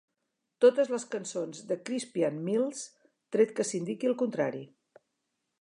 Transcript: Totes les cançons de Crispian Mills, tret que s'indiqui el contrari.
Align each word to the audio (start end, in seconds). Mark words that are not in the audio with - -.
Totes 0.63 0.87
les 0.93 1.05
cançons 1.15 1.61
de 1.73 1.77
Crispian 1.89 2.41
Mills, 2.49 2.83
tret 3.37 3.55
que 3.61 3.69
s'indiqui 3.73 4.13
el 4.15 4.21
contrari. 4.23 4.65